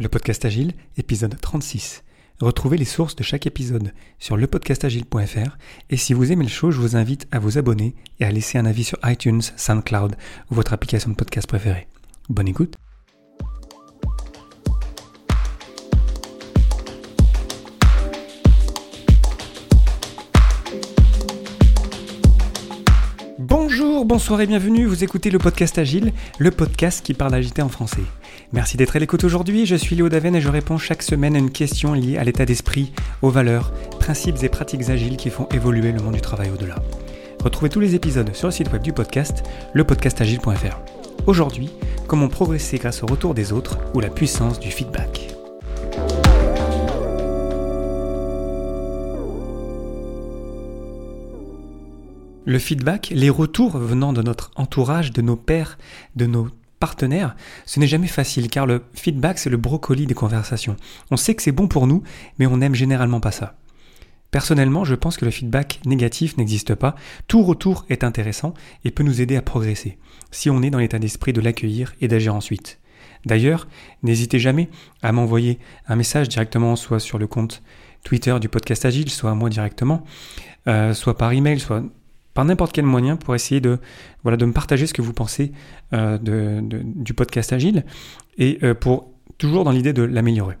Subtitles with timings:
[0.00, 2.02] le podcast Agile, épisode 36.
[2.40, 5.58] Retrouvez les sources de chaque épisode sur lepodcastagile.fr
[5.90, 8.56] et si vous aimez le show, je vous invite à vous abonner et à laisser
[8.56, 10.16] un avis sur iTunes, SoundCloud
[10.50, 11.86] ou votre application de podcast préférée.
[12.30, 12.76] Bonne écoute
[24.10, 28.02] bonsoir et bienvenue, vous écoutez le podcast Agile, le podcast qui parle d'agilité en français.
[28.52, 31.38] Merci d'être à l'écoute aujourd'hui, je suis Léo Daven et je réponds chaque semaine à
[31.38, 35.92] une question liée à l'état d'esprit, aux valeurs, principes et pratiques agiles qui font évoluer
[35.92, 36.82] le monde du travail au-delà.
[37.44, 39.44] Retrouvez tous les épisodes sur le site web du podcast,
[39.74, 40.80] lepodcastagile.fr.
[41.28, 41.70] Aujourd'hui,
[42.08, 45.19] comment progresser grâce au retour des autres ou la puissance du feedback?
[52.46, 55.78] Le feedback, les retours venant de notre entourage, de nos pairs,
[56.16, 60.76] de nos partenaires, ce n'est jamais facile car le feedback c'est le brocoli des conversations.
[61.10, 62.02] On sait que c'est bon pour nous,
[62.38, 63.56] mais on n'aime généralement pas ça.
[64.30, 66.94] Personnellement, je pense que le feedback négatif n'existe pas.
[67.26, 69.98] Tout retour est intéressant et peut nous aider à progresser,
[70.30, 72.78] si on est dans l'état d'esprit de l'accueillir et d'agir ensuite.
[73.26, 73.68] D'ailleurs,
[74.02, 74.70] n'hésitez jamais
[75.02, 77.62] à m'envoyer un message directement, soit sur le compte
[78.02, 80.04] Twitter du podcast Agile, soit à moi directement,
[80.68, 81.82] euh, soit par email, soit
[82.34, 83.78] par n'importe quel moyen pour essayer de,
[84.24, 85.52] me partager ce que vous pensez
[85.92, 87.84] euh, du podcast Agile
[88.38, 90.56] et euh, pour toujours dans l'idée de l'améliorer.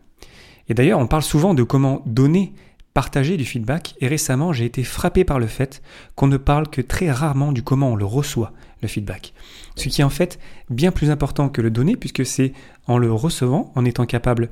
[0.68, 2.52] Et d'ailleurs, on parle souvent de comment donner,
[2.94, 5.82] partager du feedback et récemment, j'ai été frappé par le fait
[6.14, 9.32] qu'on ne parle que très rarement du comment on le reçoit, le feedback.
[9.76, 10.38] Ce qui est en fait
[10.70, 12.52] bien plus important que le donner puisque c'est
[12.86, 14.50] en le recevant, en étant capable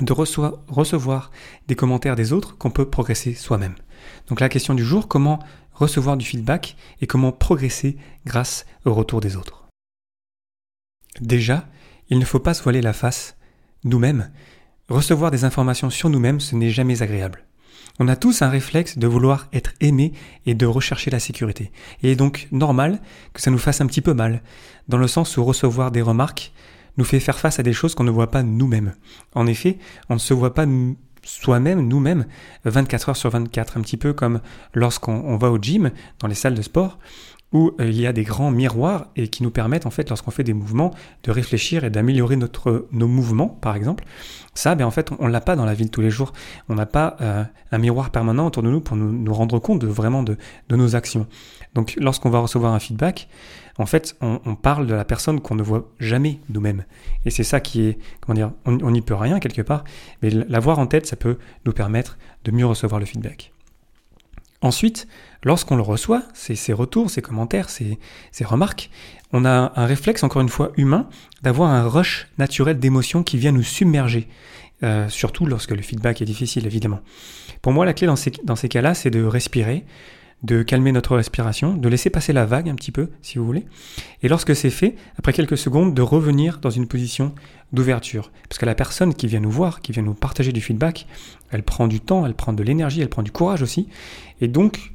[0.00, 1.30] de recevoir
[1.68, 3.74] des commentaires des autres qu'on peut progresser soi-même.
[4.28, 5.38] Donc la question du jour, comment
[5.74, 9.66] recevoir du feedback et comment progresser grâce au retour des autres.
[11.20, 11.68] Déjà,
[12.08, 13.36] il ne faut pas se voiler la face.
[13.84, 14.30] Nous-mêmes,
[14.88, 17.44] recevoir des informations sur nous-mêmes, ce n'est jamais agréable.
[18.00, 20.12] On a tous un réflexe de vouloir être aimé
[20.46, 21.70] et de rechercher la sécurité.
[22.02, 23.00] Il est donc normal
[23.32, 24.42] que ça nous fasse un petit peu mal,
[24.88, 26.52] dans le sens où recevoir des remarques
[26.96, 28.94] nous fait faire face à des choses qu'on ne voit pas nous-mêmes.
[29.34, 29.78] En effet,
[30.08, 30.66] on ne se voit pas
[31.24, 32.26] soi-même, nous-mêmes,
[32.64, 34.40] 24 heures sur 24, un petit peu comme
[34.72, 35.90] lorsqu'on va au gym,
[36.20, 36.98] dans les salles de sport,
[37.54, 40.32] où euh, il y a des grands miroirs et qui nous permettent en fait lorsqu'on
[40.32, 40.92] fait des mouvements
[41.22, 44.04] de réfléchir et d'améliorer notre nos mouvements par exemple.
[44.54, 46.32] Ça, ben en fait, on, l'a pas dans la vie de tous les jours.
[46.68, 47.42] On n'a pas euh,
[47.72, 50.36] un miroir permanent autour de nous pour nous, nous rendre compte de vraiment de,
[50.68, 51.26] de nos actions.
[51.74, 53.28] Donc, lorsqu'on va recevoir un feedback,
[53.78, 56.84] en fait, on, parle de la personne qu'on ne voit jamais nous-mêmes.
[57.24, 59.82] Et c'est ça qui est, comment dire, on n'y peut rien quelque part,
[60.22, 63.53] mais l'avoir en tête, ça peut nous permettre de mieux recevoir le feedback.
[64.64, 65.06] Ensuite,
[65.42, 67.98] lorsqu'on le reçoit, ces, retours, ces commentaires, ces,
[68.46, 68.88] remarques,
[69.30, 71.06] on a un réflexe, encore une fois, humain,
[71.42, 74.26] d'avoir un rush naturel d'émotions qui vient nous submerger.
[74.82, 77.00] Euh, surtout lorsque le feedback est difficile, évidemment.
[77.60, 79.84] Pour moi, la clé dans ces cas-là, c'est de respirer,
[80.44, 83.64] de calmer notre respiration, de laisser passer la vague un petit peu, si vous voulez.
[84.22, 87.34] Et lorsque c'est fait, après quelques secondes, de revenir dans une position
[87.72, 88.30] d'ouverture.
[88.48, 91.06] Parce que la personne qui vient nous voir, qui vient nous partager du feedback,
[91.50, 93.88] elle prend du temps, elle prend de l'énergie, elle prend du courage aussi.
[94.42, 94.92] Et donc,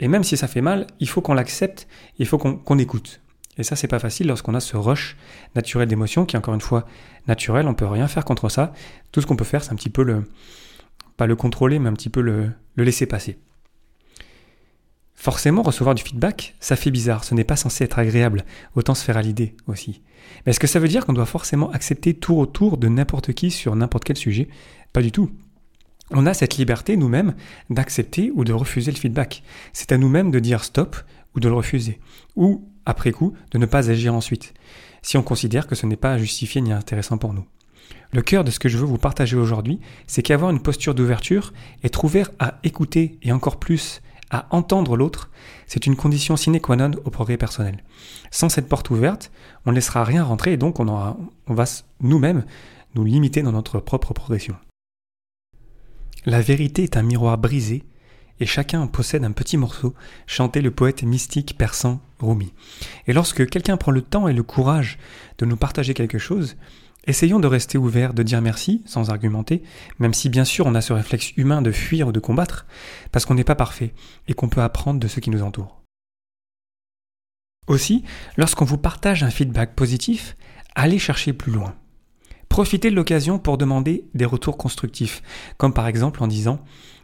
[0.00, 1.86] et même si ça fait mal, il faut qu'on l'accepte,
[2.18, 3.20] il faut qu'on écoute.
[3.58, 5.16] Et ça, c'est pas facile lorsqu'on a ce rush
[5.54, 6.84] naturel d'émotion qui est encore une fois
[7.28, 8.72] naturel, on peut rien faire contre ça.
[9.12, 10.24] Tout ce qu'on peut faire, c'est un petit peu le,
[11.16, 13.38] pas le contrôler, mais un petit peu le laisser passer.
[15.20, 19.04] Forcément, recevoir du feedback, ça fait bizarre, ce n'est pas censé être agréable, autant se
[19.04, 20.00] faire à l'idée aussi.
[20.46, 23.50] Mais est-ce que ça veut dire qu'on doit forcément accepter tout retour de n'importe qui
[23.50, 24.48] sur n'importe quel sujet?
[24.94, 25.30] Pas du tout.
[26.10, 27.34] On a cette liberté nous-mêmes
[27.68, 29.42] d'accepter ou de refuser le feedback.
[29.74, 30.96] C'est à nous-mêmes de dire stop
[31.36, 32.00] ou de le refuser.
[32.36, 34.54] Ou, après coup, de ne pas agir ensuite,
[35.02, 37.44] si on considère que ce n'est pas justifié ni intéressant pour nous.
[38.12, 41.52] Le cœur de ce que je veux vous partager aujourd'hui, c'est qu'avoir une posture d'ouverture,
[41.84, 44.00] être ouvert à écouter et encore plus
[44.30, 45.30] à entendre l'autre,
[45.66, 47.82] c'est une condition sine qua non au progrès personnel.
[48.30, 49.30] Sans cette porte ouverte,
[49.66, 50.84] on ne laissera rien rentrer et donc on,
[51.46, 51.64] va
[52.00, 52.44] nous-mêmes
[52.94, 54.56] nous limiter dans notre propre progression.
[56.26, 57.84] La vérité est un miroir brisé
[58.40, 59.94] et chacun possède un petit morceau,
[60.26, 62.52] chantait le poète mystique persan Rumi.
[63.06, 64.98] Et lorsque quelqu'un prend le temps et le courage
[65.38, 66.56] de nous partager quelque chose,
[67.06, 69.62] Essayons de rester ouverts, de dire merci, sans argumenter,
[69.98, 72.66] même si bien sûr on a ce réflexe humain de fuir ou de combattre,
[73.10, 73.94] parce qu'on n'est pas parfait
[74.28, 75.80] et qu'on peut apprendre de ceux qui nous entourent.
[77.66, 78.04] Aussi,
[78.36, 80.36] lorsqu'on vous partage un feedback positif,
[80.74, 81.74] allez chercher plus loin.
[82.48, 85.22] Profitez de l'occasion pour demander des retours constructifs,
[85.56, 86.62] comme par exemple en disant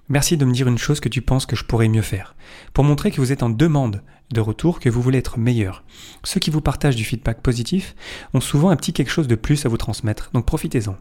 [0.08, 2.36] Merci de me dire une chose que tu penses que je pourrais mieux faire,
[2.72, 5.82] pour montrer que vous êtes en demande de retour, que vous voulez être meilleur.
[6.22, 7.96] Ceux qui vous partagent du feedback positif
[8.32, 10.96] ont souvent un petit quelque chose de plus à vous transmettre, donc profitez-en.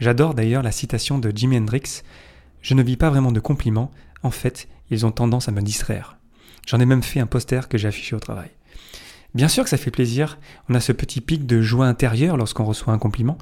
[0.00, 2.02] J'adore d'ailleurs la citation de Jimi Hendrix
[2.62, 3.90] Je ne vis pas vraiment de compliments,
[4.22, 6.16] en fait, ils ont tendance à me distraire.
[6.66, 8.50] J'en ai même fait un poster que j'ai affiché au travail.
[9.34, 10.38] Bien sûr que ça fait plaisir,
[10.70, 13.36] on a ce petit pic de joie intérieure lorsqu'on reçoit un compliment,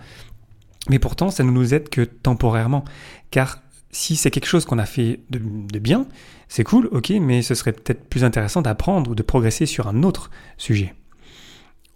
[0.89, 2.85] mais pourtant ça ne nous aide que temporairement,
[3.31, 6.07] car si c'est quelque chose qu'on a fait de, bien,
[6.49, 10.03] c'est cool, ok, mais ce serait peut-être plus intéressant d'apprendre ou de progresser sur un
[10.03, 10.95] autre sujet.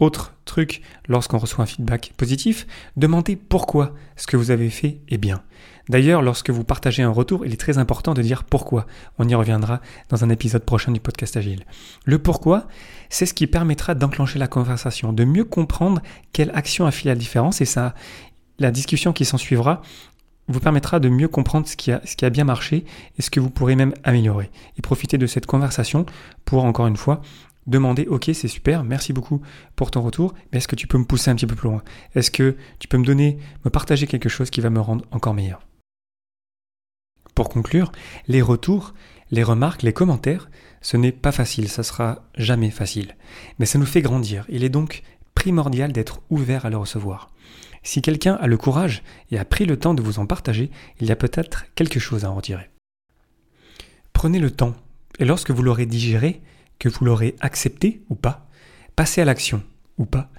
[0.00, 5.18] Autre truc, lorsqu'on reçoit un feedback positif, demandez pourquoi ce que vous avez fait est
[5.18, 5.42] bien.
[5.88, 8.86] D'ailleurs, lorsque vous partagez un retour, il est très important de dire pourquoi.
[9.18, 11.64] On y reviendra dans un épisode prochain du podcast Agile.
[12.06, 12.66] Le pourquoi,
[13.08, 16.02] c'est ce qui permettra d'enclencher la conversation, de mieux comprendre
[16.32, 17.94] quelle action a fait la différence et ça,
[18.58, 19.82] la discussion qui s'en suivra
[20.48, 22.84] vous permettra de mieux comprendre ce qui, a, bien marché
[23.18, 24.50] et ce que vous pourrez même améliorer.
[24.76, 26.06] Et profiter de cette conversation
[26.44, 27.22] pour, encore une fois,
[27.66, 29.40] demander, ok, c'est super, merci beaucoup
[29.76, 31.82] pour ton retour, mais est-ce que tu peux me pousser un petit peu plus loin?
[32.14, 35.34] Est-ce que tu peux me donner, me partager quelque chose qui va me rendre encore
[35.34, 35.60] meilleur?
[37.34, 37.90] Pour conclure,
[38.28, 38.94] les retours,
[39.30, 40.50] les remarques, les commentaires,
[40.82, 43.16] ce n'est pas facile, ça sera jamais facile.
[43.58, 44.44] Mais ça nous fait grandir.
[44.48, 45.02] Il est donc
[45.34, 47.30] primordial d'être ouvert à le recevoir.
[47.84, 50.70] Si quelqu'un a le courage et a pris le temps de vous en partager,
[51.00, 52.70] il y a peut-être quelque chose à en retirer.
[54.14, 54.74] Prenez le temps,
[55.18, 56.40] et lorsque vous l'aurez digéré,
[56.78, 58.48] que vous l'aurez accepté ou pas,
[58.96, 59.62] passez à l'action
[59.98, 60.30] ou pas.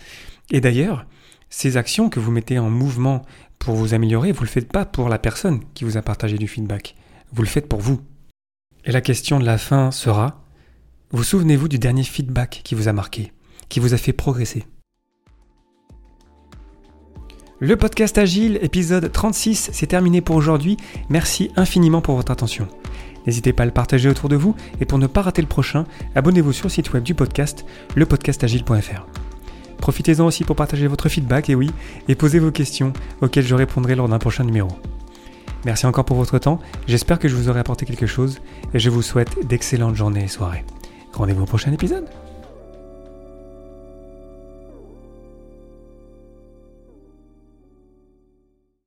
[0.52, 1.06] Et d'ailleurs,
[1.50, 3.22] ces actions que vous mettez en mouvement
[3.60, 6.38] pour vous améliorer, vous ne le faites pas pour la personne qui vous a partagé
[6.38, 6.96] du feedback,
[7.32, 8.02] vous le faites pour vous.
[8.86, 10.44] Et la question de la fin sera,
[11.12, 13.32] vous souvenez-vous du dernier feedback qui vous a marqué,
[13.70, 14.66] qui vous a fait progresser?
[17.60, 20.78] Le podcast Agile, épisode 36, c'est terminé pour aujourd'hui.
[21.10, 22.68] Merci infiniment pour votre attention.
[23.26, 25.86] N'hésitez pas à le partager autour de vous et pour ne pas rater le prochain,
[26.16, 27.66] abonnez-vous sur le site web du podcast,
[27.96, 29.06] lepodcastagile.fr.
[29.78, 31.72] Profitez-en aussi pour partager votre feedback, et oui,
[32.08, 34.70] et poser vos questions auxquelles je répondrai lors d'un prochain numéro.
[35.64, 38.40] Merci encore pour votre temps, j'espère que je vous aurai apporté quelque chose
[38.74, 40.66] et je vous souhaite d'excellentes journées et soirées.
[41.14, 42.06] Rendez-vous au prochain épisode